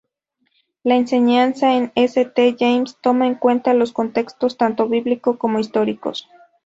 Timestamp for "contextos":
3.93-4.57